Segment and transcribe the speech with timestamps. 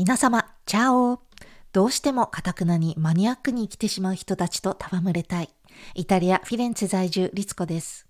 [0.00, 1.20] 皆様、チャオ
[1.74, 5.50] どうしてもカタクナにマニアックに生きてしまう人たちと戯れたい。
[5.94, 8.06] イタリア・フィレンツェ在住、リツコです。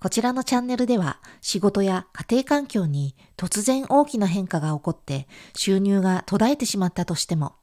[0.00, 7.56] こちらのチャンネルでは仕事や家庭環境に突然大きな変化が起こって収入が途絶えてしまったとしても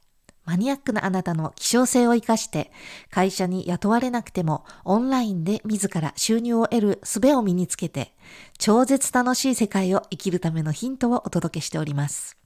[0.46, 2.72] マニアックなあなたの希少性を活かして
[3.10, 8.14] 会社に雇われなくてもオンラインで自ら収入を得る術を身につけて
[8.60, 12.43] 超絶楽しい世界を生きるためのヒントをお届けしております。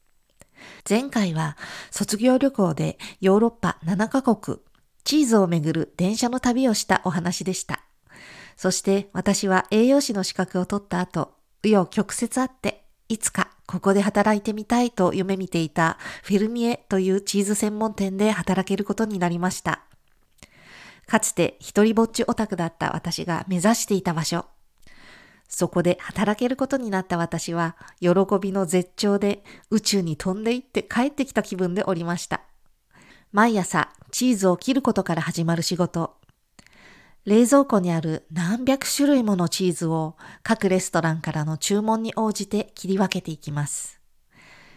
[0.88, 1.56] 前回は
[1.90, 4.58] 卒業旅行でヨーロッパ7カ国、
[5.04, 7.80] チーズをめぐる電車の旅をしたお話でした。
[8.56, 19.82] そして私は栄養士の資格を取った後、紆余曲折あって、いつかここで働いてみたいと夢見ていたフェルミエというチーズ専門店で働けることになりました。
[21.06, 24.46] かつて一人ぼっちオタクだった私が目指していた場所。
[25.48, 32.42] そこで働けることになった私は、喜びの絶頂で宇宙に飛んでいって帰ってきた気分でおりました。
[33.32, 36.16] 毎朝、チーズを切ることから始まる仕事。
[37.24, 44.00] 冷蔵庫にある何百種類ものチーズを各レストランからの注文に応じて切り分けていきます。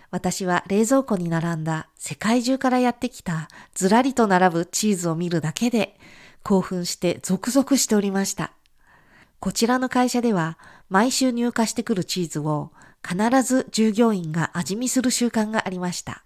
[0.10, 5.98] 私は冷蔵庫に並んだ世界中からやってきたずらりと並ぶチーズを見るだけで
[6.44, 8.52] 興奮してゾクゾクしておりました。
[9.42, 12.72] こちらの会社では毎週入荷してくるチーズを
[13.03, 16.23] 必ず従業員が味見する習慣がありました。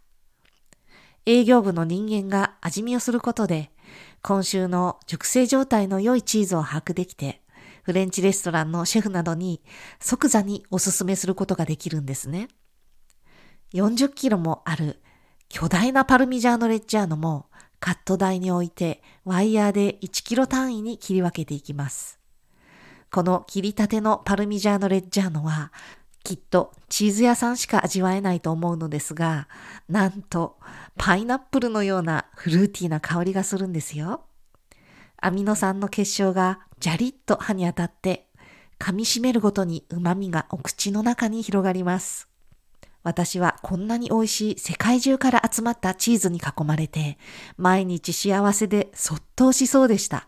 [1.25, 3.71] 営業部の人間が味見をすることで
[4.21, 7.41] 今週の熟成状態の良いチーズを把握できて
[7.83, 9.61] フレンチレストランのシェフなどに
[10.01, 12.49] 即座におすすめすることができるんですね。
[13.73, 15.01] 40キロもある
[15.47, 17.45] 巨大なパルミジャーノレッジャーノも
[17.79, 22.19] カット台に置いてワイヤーで1キロ単位に切り分けていきます。
[23.15, 25.71] この切りたてのパルミジャーノレッジャーノは、
[26.25, 29.47] きっとチーズ屋さんしか味わえないと思うのですが、
[29.87, 30.57] なんと
[30.97, 34.25] パイナップルのようなフルーティーな香りがするんですよ。
[35.15, 38.27] アミノ酸の結晶がジャリッと歯に当たって
[38.79, 42.27] 噛み締めるごとに旨味がお口の中に広がります。
[43.03, 47.17] 私はこんなに美味しい世界中から集まったチーズに囲まれて
[47.55, 50.27] 毎日幸せでそっとしそうでした。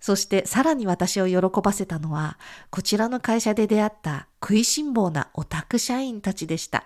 [0.00, 2.38] そしてさらに私を喜ばせたのは、
[2.70, 6.84] こちらの会社で出会った食いしん坊なオタク社員たちでした。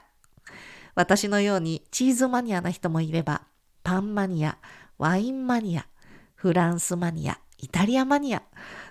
[0.95, 3.43] 私のようにチーズマニアな人もいれば、
[3.83, 4.59] パンマニア、
[4.99, 5.87] ワインマニア、
[6.35, 8.43] フランスマニア、イタリアマニア、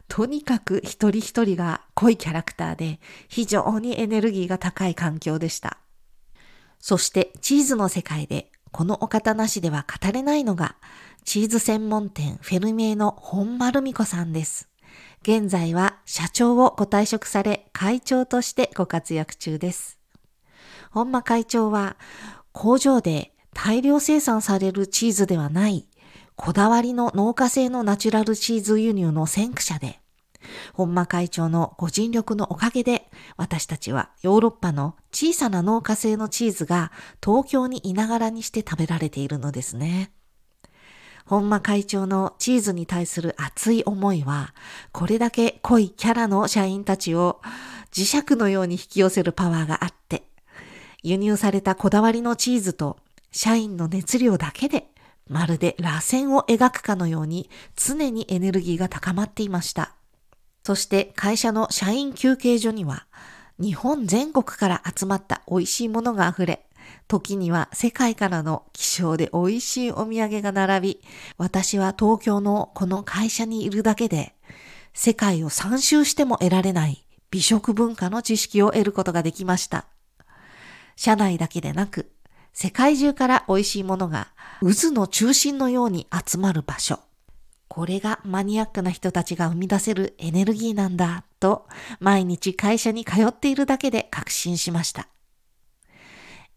[0.08, 5.78] とにかく一人一人が濃いキャラクターで非常にエネルギーが高い環境でした。
[6.80, 10.76] そしてチーズの世界でこのお方なしでは語れないのが
[11.26, 14.70] チーズ専門店フェルミエの本丸美子さんです。
[15.22, 19.98] 現在は社長をご退職され会長としてご活躍中です。
[20.92, 21.96] 本間会長は
[22.52, 25.88] 工場で大量生産されるチーズではない
[26.36, 30.00] こだわりの農家製のナチュラルチーズ輸入の先駆者で、
[30.74, 36.92] 本間会長のご尽力のおかげで、私たちはヨーロッパの小さな農家製のチーズが
[37.24, 40.12] 東京にいながらにして食べられているのですね。
[41.26, 44.54] 本間会長のチーズに対する熱い思いは、
[44.92, 47.42] これだけ濃いキャラの社員たちを
[47.92, 50.24] 磁石のように引き寄せるパワーがあって、
[51.02, 52.98] 輸入されたこだわりのチーズと
[53.32, 54.88] 社員の熱量だけで、
[55.30, 59.96] まるで螺旋を描くかのように常にエネルギーが高まっていました。
[60.64, 63.06] そして会社の社員休憩所には、
[63.60, 66.66] 日本全国から集まった美味しいものが溢れ、
[67.08, 71.02] 時には世界からの希少で美味しいお土産が並び、
[71.38, 74.36] 私は東京のこの会社にいるだけで、
[74.94, 79.86] 世界を三周しても得られない美食文化の知識を得ることができました。
[80.96, 82.12] 社内だけでなく、
[82.54, 84.28] 世界中から美味しいものが
[84.62, 87.00] 渦の中心のように集まる場所。
[87.68, 91.68] これがマニアックな人たちが生み出せるエネルギーなんだと
[92.00, 95.08] 毎日会社に通っているだけで確信しました。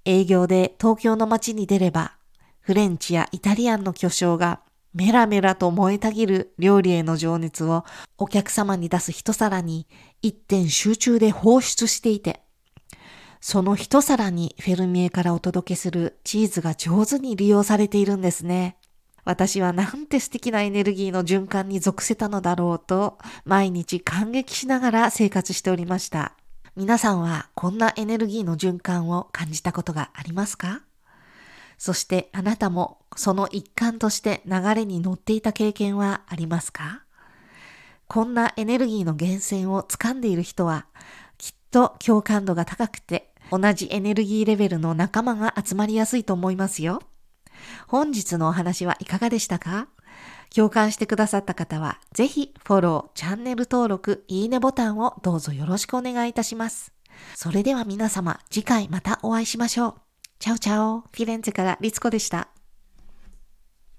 [0.07, 2.13] 営業で東京の街に出れば、
[2.61, 4.61] フレンチやイタリアンの巨匠が
[4.95, 7.85] メラメラと燃えたぎる料理への情熱を
[8.17, 9.87] お客様に出す一皿に
[10.23, 12.41] 一点集中で放出していて、
[13.41, 18.77] その一皿にフェルミエからお届けするチーズが上手に利用されているんですね。
[19.25, 26.37] 私はなんて素敵なエネルギーの循環に属せたのだろうと毎日感激しながら生活しておりました。
[26.77, 30.83] 皆さんはこんなエネルギーの循環を感じたことがありますか？
[31.79, 37.03] そしてあなたもその一環として流れに乗っていた経験はありますか？
[38.09, 40.85] こんなエネルギーの源泉を掴んでいる人は
[41.39, 47.01] きっと共感度が高くて同じエネルギーレベルの仲間が集まりやすいと思いますよ。
[47.89, 49.89] 本日のお話はいかがでしたか？
[50.57, 56.95] 共感してくださった方は、ぜひフォロー、チャンネル登録、いいねボタンをどうぞよろしくお願いいたします。
[57.35, 59.95] それでは皆様、次回またお会いしましょう。
[60.39, 62.56] チャオチャオ、フィレンツェからリツコでした。